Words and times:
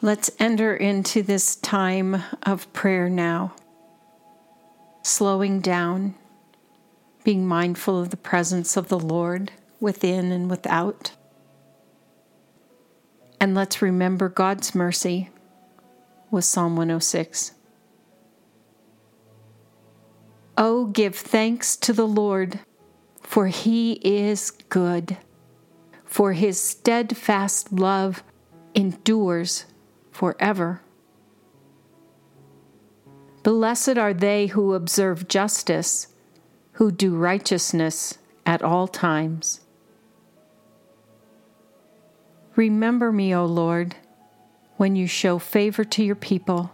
Let's 0.00 0.30
enter 0.38 0.76
into 0.76 1.24
this 1.24 1.56
time 1.56 2.22
of 2.44 2.72
prayer 2.72 3.08
now, 3.08 3.56
slowing 5.02 5.58
down, 5.58 6.14
being 7.24 7.48
mindful 7.48 8.00
of 8.00 8.10
the 8.10 8.16
presence 8.16 8.76
of 8.76 8.88
the 8.88 8.98
Lord 8.98 9.50
within 9.80 10.30
and 10.30 10.48
without. 10.48 11.16
And 13.40 13.56
let's 13.56 13.82
remember 13.82 14.28
God's 14.28 14.72
mercy 14.72 15.30
with 16.30 16.44
Psalm 16.44 16.76
106. 16.76 17.54
Oh, 20.56 20.86
give 20.86 21.16
thanks 21.16 21.76
to 21.76 21.92
the 21.92 22.06
Lord, 22.06 22.60
for 23.24 23.48
he 23.48 23.94
is 23.94 24.52
good, 24.52 25.16
for 26.04 26.34
his 26.34 26.60
steadfast 26.60 27.72
love 27.72 28.22
endures 28.76 29.64
forever. 30.18 30.80
Blessed 33.44 33.96
are 33.96 34.12
they 34.12 34.48
who 34.48 34.74
observe 34.74 35.28
justice, 35.28 36.08
who 36.72 36.90
do 36.90 37.14
righteousness 37.14 38.18
at 38.44 38.60
all 38.60 38.88
times. 38.88 39.60
Remember 42.56 43.12
me, 43.12 43.32
O 43.32 43.46
Lord, 43.46 43.94
when 44.76 44.96
you 44.96 45.06
show 45.06 45.38
favor 45.38 45.84
to 45.84 46.02
your 46.02 46.16
people. 46.16 46.72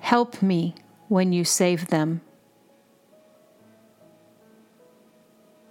Help 0.00 0.42
me 0.42 0.74
when 1.06 1.32
you 1.32 1.44
save 1.44 1.86
them. 1.86 2.20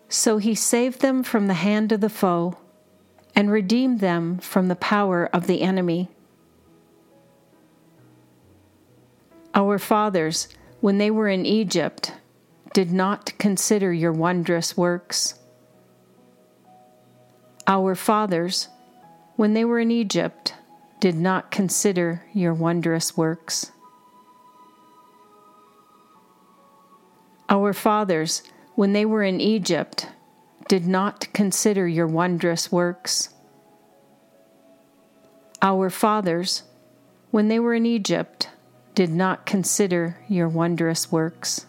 So 0.08 0.38
he 0.38 0.56
saved 0.56 1.02
them 1.02 1.24
from 1.24 1.48
the 1.48 1.56
hand 1.56 1.92
of 1.92 2.00
the 2.00 2.08
foe 2.08 2.56
and 3.36 3.52
redeemed 3.52 4.00
them 4.00 4.38
from 4.38 4.70
the 4.70 4.78
power 4.78 5.30
of 5.34 5.48
the 5.48 5.62
enemy. 5.62 6.08
Our 9.56 9.78
fathers, 9.78 10.48
when 10.82 10.98
they 10.98 11.12
were 11.12 11.30
in 11.30 11.46
Egypt, 11.46 12.14
did 12.74 12.92
not 12.92 13.38
consider 13.38 13.94
your 13.94 14.12
wondrous 14.12 14.76
works. 14.76 15.36
Our 17.68 17.96
fathers, 17.96 18.68
when 19.36 19.54
they 19.54 19.64
were 19.64 19.80
in 19.80 19.92
Egypt, 19.92 20.56
did 21.00 21.16
not 21.16 21.52
consider 21.52 22.26
your 22.34 22.54
wondrous 22.54 23.16
works. 23.16 23.72
Our 27.48 27.74
fathers, 27.74 28.42
when 28.76 28.94
they 28.94 29.06
were 29.06 29.24
in 29.24 29.40
Egypt, 29.40 30.08
did 30.68 30.88
not 30.88 31.32
consider 31.34 31.88
your 31.88 32.08
wondrous 32.08 32.72
works. 32.72 33.30
Our 35.62 35.90
fathers, 35.90 36.64
when 37.32 37.48
they 37.50 37.60
were 37.60 37.74
in 37.74 37.86
Egypt, 37.86 38.50
did 38.96 39.10
not 39.10 39.46
consider 39.46 40.18
your 40.28 40.48
wondrous 40.48 41.12
works. 41.12 41.66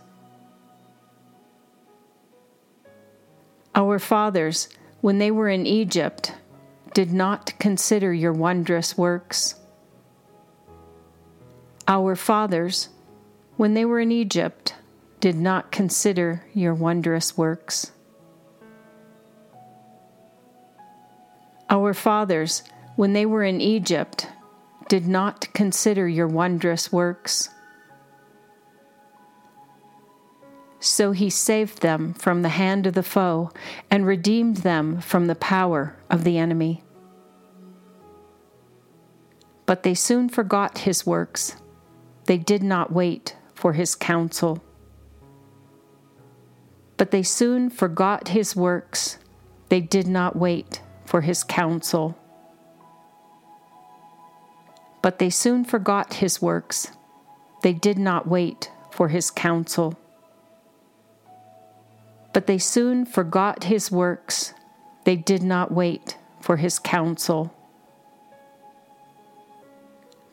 Our 3.75 3.99
fathers, 3.99 4.69
when 5.01 5.19
they 5.19 5.31
were 5.31 5.49
in 5.49 5.67
Egypt, 5.67 6.33
did 6.93 7.13
not 7.13 7.59
consider 7.59 8.13
your 8.13 8.33
wondrous 8.33 8.97
works. 8.97 9.57
Our 11.89 12.15
fathers, 12.15 12.89
when 13.57 13.75
they 13.75 13.85
were 13.85 14.01
in 14.01 14.13
Egypt, 14.13 14.75
did 15.21 15.37
not 15.37 15.73
consider 15.73 16.45
your 16.55 16.75
wondrous 16.75 17.37
works. 17.37 17.91
Our 21.69 21.95
fathers, 21.95 22.63
when 22.97 23.13
they 23.13 23.27
were 23.27 23.43
in 23.43 23.61
Egypt, 23.61 24.29
did 24.89 25.07
not 25.07 25.53
consider 25.53 26.09
your 26.09 26.27
wondrous 26.27 26.93
works. 26.93 27.49
So 30.81 31.13
he 31.13 31.31
saved 31.31 31.81
them 31.81 32.13
from 32.13 32.43
the 32.43 32.51
hand 32.51 32.87
of 32.87 32.95
the 32.95 33.03
foe 33.03 33.51
and 33.91 34.07
redeemed 34.07 34.59
them 34.59 35.01
from 35.01 35.27
the 35.27 35.35
power 35.35 35.97
of 36.11 36.25
the 36.25 36.37
enemy. 36.37 36.83
But 39.67 39.83
they 39.83 39.95
soon 39.95 40.29
forgot 40.29 40.79
his 40.79 41.07
works. 41.07 41.57
They 42.27 42.37
did 42.37 42.63
not 42.63 42.93
wait 42.93 43.37
for 43.55 43.73
his 43.73 43.95
counsel. 43.95 44.63
But 46.99 47.11
they 47.11 47.23
soon 47.23 47.71
forgot 47.71 48.29
his 48.29 48.55
works. 48.55 49.19
They 49.71 49.81
did 49.81 50.07
not 50.07 50.37
wait 50.37 50.83
for 51.07 51.23
his 51.23 51.43
counsel 51.43 52.19
but 55.05 55.19
they 55.19 55.29
soon 55.29 55.67
forgot 55.67 56.15
his 56.15 56.41
works. 56.41 56.91
They 57.61 57.75
did 57.75 57.99
not 57.99 58.27
wait 58.27 58.71
for 58.91 59.09
his 59.09 59.31
counsel. 59.31 59.99
But 62.33 62.47
they 62.47 62.57
soon 62.57 63.05
forgot 63.05 63.65
his 63.65 63.93
works. 63.93 64.55
They 65.05 65.17
did 65.17 65.43
not 65.43 65.71
wait 65.71 66.17
for 66.41 66.57
his 66.57 66.79
counsel. 66.79 67.55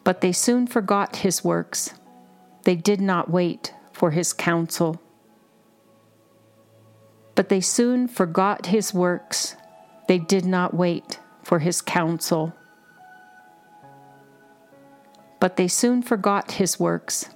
But 0.06 0.22
they 0.22 0.32
soon 0.32 0.68
forgot 0.68 1.18
his 1.18 1.44
works. 1.44 1.94
They 2.64 2.78
did 2.78 3.02
not 3.02 3.30
wait 3.30 3.74
for 3.92 4.12
his 4.12 4.32
counsel. 4.32 5.02
But 7.36 7.50
they 7.50 7.60
soon 7.60 8.08
forgot 8.08 8.68
his 8.68 8.94
works. 8.94 9.58
They 10.08 10.18
did 10.18 10.46
not 10.46 10.74
wait 10.74 11.20
for 11.44 11.60
his 11.60 11.82
counsel. 11.82 12.54
But 15.42 15.58
they 15.58 15.68
soon 15.68 16.04
forgot 16.04 16.54
his 16.54 16.80
works. 16.80 17.30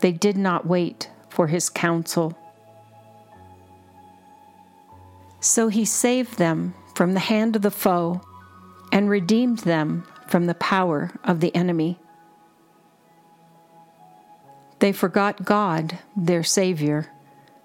They 0.00 0.12
did 0.12 0.38
not 0.38 0.66
wait 0.66 1.10
for 1.28 1.48
his 1.48 1.68
counsel. 1.68 2.38
So 5.40 5.68
he 5.68 5.84
saved 5.84 6.38
them 6.38 6.74
from 6.94 7.12
the 7.12 7.20
hand 7.20 7.56
of 7.56 7.62
the 7.62 7.70
foe 7.70 8.22
and 8.92 9.10
redeemed 9.10 9.58
them 9.58 10.04
from 10.28 10.46
the 10.46 10.54
power 10.54 11.10
of 11.24 11.40
the 11.40 11.54
enemy. 11.54 11.98
They 14.78 14.92
forgot 14.92 15.44
God, 15.44 15.98
their 16.16 16.44
Savior, 16.44 17.10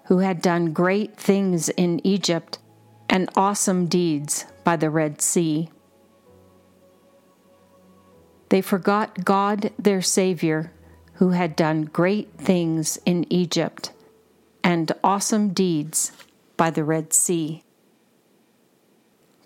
who 0.06 0.18
had 0.18 0.42
done 0.42 0.72
great 0.72 1.16
things 1.16 1.68
in 1.68 2.04
Egypt 2.04 2.58
and 3.08 3.30
awesome 3.36 3.86
deeds 3.86 4.44
by 4.64 4.76
the 4.76 4.90
Red 4.90 5.20
Sea. 5.20 5.70
They 8.48 8.60
forgot 8.60 9.24
God, 9.24 9.72
their 9.78 10.00
Savior, 10.00 10.72
who 11.14 11.30
had 11.30 11.56
done 11.56 11.82
great 11.82 12.32
things 12.38 12.98
in 13.04 13.30
Egypt 13.30 13.92
and 14.64 14.90
awesome 15.04 15.50
deeds 15.50 16.12
by 16.56 16.70
the 16.70 16.84
Red 16.84 17.12
Sea. 17.12 17.62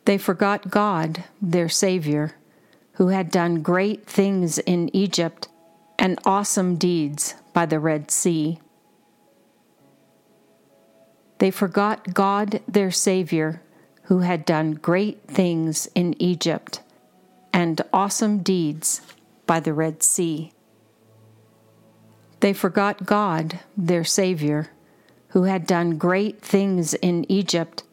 They 0.04 0.18
forgot 0.18 0.70
God, 0.70 1.24
their 1.40 1.68
Savior, 1.68 2.36
who 2.94 3.08
had 3.08 3.30
done 3.30 3.62
great 3.62 4.06
things 4.06 4.58
in 4.58 4.94
Egypt 4.94 5.48
and 5.98 6.18
awesome 6.24 6.76
deeds 6.76 7.34
by 7.52 7.66
the 7.66 7.80
Red 7.80 8.10
Sea. 8.10 8.60
They 11.38 11.50
forgot 11.50 12.14
God, 12.14 12.60
their 12.68 12.90
Savior, 12.90 13.62
who 14.04 14.20
had 14.20 14.44
done 14.44 14.72
great 14.72 15.22
things 15.26 15.88
in 15.94 16.20
Egypt 16.20 16.80
and 17.52 17.80
awesome 17.92 18.38
deeds 18.38 19.00
by 19.46 19.60
the 19.60 19.72
Red 19.72 20.02
Sea. 20.02 20.52
They 22.40 22.52
forgot 22.52 23.06
God, 23.06 23.60
their 23.76 24.04
Savior, 24.04 24.70
who 25.28 25.44
had 25.44 25.66
done 25.66 25.96
great 25.96 26.42
things 26.42 26.94
in 26.94 27.30
Egypt 27.30 27.84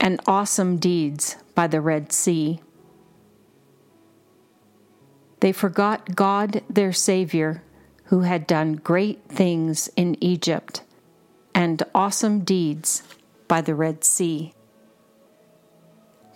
and 0.00 0.20
awesome 0.26 0.78
deeds 0.78 1.36
by 1.54 1.66
the 1.66 1.80
Red 1.80 2.12
Sea. 2.12 2.60
They 5.40 5.52
forgot 5.52 6.16
God, 6.16 6.62
their 6.68 6.92
Savior, 6.92 7.62
who 8.04 8.20
had 8.20 8.46
done 8.46 8.74
great 8.74 9.22
things 9.28 9.88
in 9.94 10.16
Egypt 10.22 10.82
and 11.54 11.82
awesome 11.94 12.40
deeds 12.40 13.02
by 13.46 13.60
the 13.60 13.74
Red 13.74 14.04
Sea. 14.04 14.54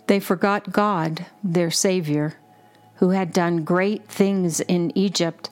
They 0.07 0.19
forgot 0.19 0.71
God, 0.71 1.25
their 1.43 1.71
Savior, 1.71 2.35
who 3.03 3.09
had 3.09 3.33
done 3.33 3.65
great 3.65 4.07
things 4.07 4.61
in 4.61 4.89
Egypt 4.97 5.49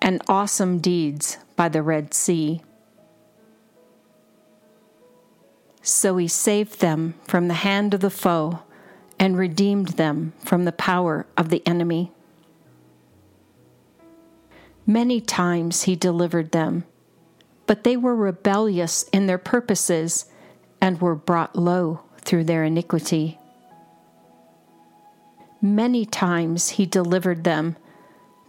and 0.00 0.22
awesome 0.26 0.78
deeds 0.78 1.36
by 1.54 1.68
the 1.68 1.82
Red 1.82 2.14
Sea. 2.14 2.62
So 5.82 6.16
he 6.16 6.26
saved 6.26 6.80
them 6.80 7.12
from 7.24 7.48
the 7.48 7.60
hand 7.60 7.92
of 7.92 8.00
the 8.00 8.08
foe 8.08 8.60
and 9.18 9.36
redeemed 9.36 9.88
them 9.88 10.32
from 10.38 10.64
the 10.64 10.72
power 10.72 11.26
of 11.36 11.50
the 11.50 11.62
enemy. 11.66 12.10
Many 14.86 15.20
times 15.20 15.82
he 15.82 15.96
delivered 15.96 16.52
them, 16.52 16.84
but 17.66 17.84
they 17.84 17.98
were 17.98 18.16
rebellious 18.16 19.02
in 19.12 19.26
their 19.26 19.36
purposes 19.36 20.24
and 20.80 21.02
were 21.02 21.14
brought 21.14 21.54
low 21.54 22.00
through 22.22 22.44
their 22.44 22.64
iniquity. 22.64 23.38
Many 25.64 26.04
times 26.04 26.68
he 26.68 26.84
delivered 26.84 27.44
them, 27.44 27.76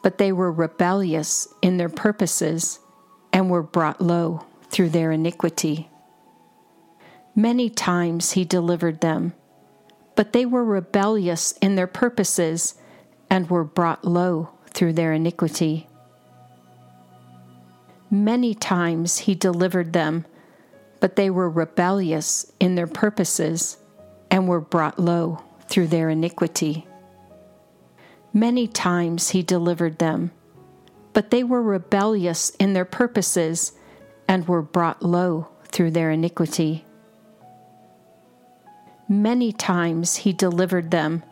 but 0.04 0.18
they 0.18 0.34
were 0.34 0.52
rebellious 0.52 1.48
in 1.62 1.78
their 1.78 1.88
purposes 1.88 2.80
and 3.32 3.50
were 3.50 3.64
brought 3.64 4.02
low 4.02 4.46
through 4.70 4.90
their 4.90 5.14
iniquity. 5.14 5.90
Many 7.34 7.70
times 7.70 8.34
he 8.34 8.44
delivered 8.44 9.00
them, 9.00 9.32
but 10.18 10.34
they 10.34 10.46
were 10.46 10.66
rebellious 10.66 11.54
in 11.62 11.76
their 11.76 11.88
purposes 11.88 12.76
and 13.30 13.50
were 13.50 13.64
brought 13.64 14.04
low 14.04 14.50
through 14.72 14.92
their 14.92 15.14
iniquity. 15.14 15.88
Many 18.12 18.54
times 18.54 19.20
he 19.20 19.36
delivered 19.36 19.94
them, 19.94 20.26
but 21.00 21.16
they 21.16 21.30
were 21.30 21.50
rebellious 21.50 22.52
in 22.60 22.76
their 22.76 22.88
purposes 22.88 23.78
and 24.30 24.50
were 24.50 24.60
brought 24.60 25.00
low 25.00 25.42
through 25.70 25.88
their 25.88 26.10
iniquity. 26.10 26.86
Many 28.36 28.68
times 28.68 29.30
he 29.30 29.44
delivered 29.44 29.98
them, 30.00 30.32
but 31.14 31.32
they 31.32 31.42
were 31.42 31.62
rebellious 31.62 32.50
in 32.60 32.74
their 32.74 32.84
purposes 32.84 33.72
and 34.28 34.46
were 34.46 34.62
brought 34.62 35.02
low 35.02 35.48
through 35.70 35.92
their 35.92 36.12
iniquity. 36.12 36.84
Many 39.08 39.54
times 39.54 40.18
he 40.18 40.34
delivered 40.34 40.92
them, 40.92 41.24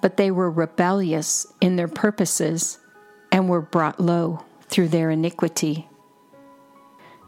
but 0.00 0.16
they 0.16 0.30
were 0.30 0.48
rebellious 0.48 1.44
in 1.60 1.74
their 1.74 1.88
purposes 1.88 2.78
and 3.32 3.48
were 3.48 3.60
brought 3.60 3.98
low 3.98 4.44
through 4.68 4.90
their 4.90 5.10
iniquity. 5.10 5.88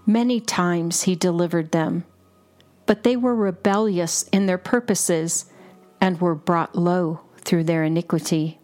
Many 0.07 0.39
times 0.39 1.03
he 1.03 1.17
delivered 1.17 1.73
them, 1.73 2.05
but 2.87 3.03
they 3.03 3.17
were 3.17 3.35
rebellious 3.35 4.23
in 4.31 4.47
their 4.47 4.57
purposes 4.57 5.47
and 6.01 6.21
were 6.21 6.37
brought 6.37 6.77
low 6.77 7.23
through 7.39 7.65
their 7.65 7.83
iniquity. 7.83 8.60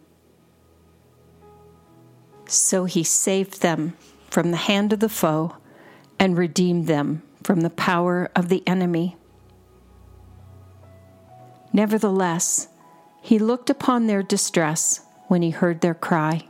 So 2.47 2.85
he 2.85 3.03
saved 3.03 3.61
them 3.61 3.97
from 4.29 4.51
the 4.51 4.57
hand 4.57 4.93
of 4.93 4.99
the 4.99 5.09
foe 5.09 5.57
and 6.19 6.37
redeemed 6.37 6.87
them 6.87 7.21
from 7.43 7.61
the 7.61 7.69
power 7.69 8.29
of 8.35 8.49
the 8.49 8.63
enemy. 8.67 9.15
Nevertheless, 11.73 12.69
he 13.21 13.37
looked 13.37 13.69
upon 13.69 14.07
their 14.07 14.23
distress 14.23 15.01
when 15.27 15.41
he 15.41 15.49
heard 15.49 15.81
their 15.81 15.93
cry 15.93 16.47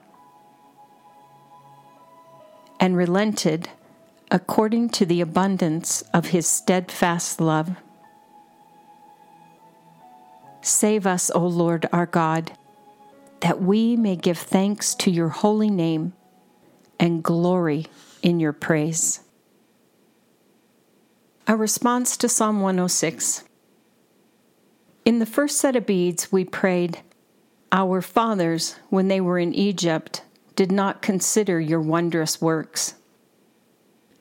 and 2.79 2.95
relented 2.95 3.69
according 4.29 4.89
to 4.89 5.05
the 5.05 5.21
abundance 5.21 6.03
of 6.13 6.27
his 6.27 6.47
steadfast 6.47 7.41
love. 7.41 7.75
Save 10.61 11.07
us, 11.07 11.31
O 11.33 11.45
Lord 11.45 11.88
our 11.91 12.05
God, 12.05 12.51
that 13.41 13.61
we 13.61 13.95
may 13.95 14.15
give 14.15 14.37
thanks 14.37 14.95
to 14.95 15.11
your 15.11 15.29
holy 15.29 15.69
name 15.69 16.13
and 16.99 17.23
glory 17.23 17.85
in 18.21 18.39
your 18.39 18.53
praise. 18.53 19.21
A 21.47 21.55
response 21.55 22.17
to 22.17 22.27
Psalm 22.27 22.61
106. 22.61 23.43
In 25.05 25.19
the 25.19 25.25
first 25.25 25.57
set 25.57 25.75
of 25.75 25.85
beads, 25.85 26.31
we 26.31 26.43
prayed, 26.43 27.01
Our 27.71 28.01
fathers, 28.01 28.75
when 28.89 29.07
they 29.07 29.21
were 29.21 29.39
in 29.39 29.53
Egypt, 29.53 30.23
did 30.55 30.71
not 30.71 31.01
consider 31.01 31.59
your 31.59 31.79
wondrous 31.79 32.41
works. 32.41 32.95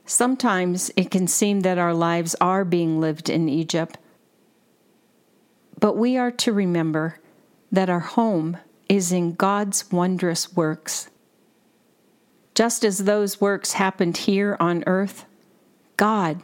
Sometimes 0.04 0.92
it 0.96 1.10
can 1.10 1.26
seem 1.26 1.60
that 1.60 1.78
our 1.78 1.94
lives 1.94 2.36
are 2.40 2.64
being 2.64 3.00
lived 3.00 3.28
in 3.28 3.48
Egypt, 3.48 3.98
but 5.80 5.96
we 5.96 6.16
are 6.16 6.30
to 6.30 6.52
remember 6.52 7.18
that 7.72 7.90
our 7.90 8.00
home 8.00 8.58
is 8.88 9.12
in 9.12 9.34
God's 9.34 9.90
wondrous 9.90 10.54
works. 10.54 11.08
Just 12.54 12.84
as 12.84 12.98
those 12.98 13.40
works 13.40 13.72
happened 13.72 14.16
here 14.16 14.56
on 14.58 14.84
earth, 14.86 15.26
God, 15.96 16.42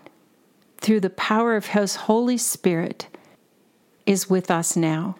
through 0.78 1.00
the 1.00 1.10
power 1.10 1.56
of 1.56 1.66
His 1.66 1.96
Holy 1.96 2.36
Spirit, 2.36 3.06
is 4.04 4.28
with 4.28 4.50
us 4.50 4.76
now. 4.76 5.16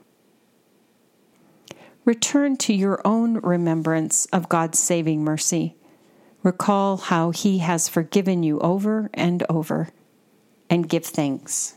Return 2.05 2.57
to 2.59 2.75
your 2.75 3.01
own 3.07 3.35
remembrance 3.39 4.27
of 4.27 4.49
God's 4.49 4.79
saving 4.79 5.23
mercy. 5.23 5.77
Recall 6.43 6.97
how 6.97 7.31
He 7.31 7.59
has 7.59 7.89
forgiven 7.89 8.43
you 8.43 8.59
over 8.59 9.09
and 9.15 9.45
over, 9.49 9.91
and 10.69 10.89
give 10.89 11.05
thanks. 11.05 11.77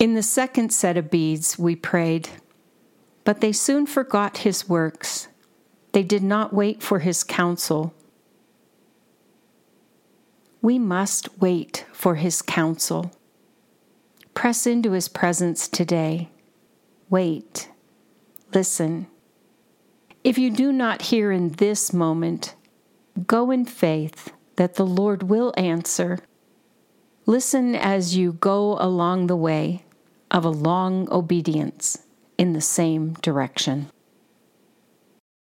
In 0.00 0.14
the 0.14 0.22
second 0.22 0.72
set 0.72 0.96
of 0.96 1.10
beads, 1.10 1.58
we 1.58 1.76
prayed, 1.76 2.30
but 3.24 3.42
they 3.42 3.52
soon 3.52 3.84
forgot 3.84 4.38
His 4.38 4.66
works. 4.66 5.28
They 5.92 6.02
did 6.02 6.22
not 6.22 6.54
wait 6.54 6.82
for 6.82 7.00
His 7.00 7.22
counsel. 7.22 7.92
We 10.62 10.78
must 10.78 11.38
wait 11.38 11.84
for 11.92 12.14
His 12.14 12.40
counsel. 12.40 13.12
Press 14.32 14.66
into 14.66 14.92
His 14.92 15.06
presence 15.06 15.68
today. 15.68 16.30
Wait. 17.10 17.68
Listen. 18.54 19.06
If 20.24 20.38
you 20.38 20.50
do 20.50 20.72
not 20.72 21.02
hear 21.02 21.30
in 21.30 21.50
this 21.50 21.92
moment, 21.92 22.54
go 23.26 23.50
in 23.50 23.66
faith 23.66 24.32
that 24.56 24.76
the 24.76 24.86
Lord 24.86 25.24
will 25.24 25.52
answer. 25.58 26.20
Listen 27.26 27.74
as 27.74 28.16
you 28.16 28.32
go 28.32 28.78
along 28.80 29.26
the 29.26 29.36
way 29.36 29.84
of 30.30 30.44
a 30.44 30.50
long 30.50 31.10
obedience 31.12 31.98
in 32.38 32.52
the 32.52 32.60
same 32.60 33.14
direction. 33.14 33.90